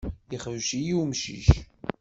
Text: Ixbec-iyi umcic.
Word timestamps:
Ixbec-iyi 0.35 0.93
umcic. 1.03 1.47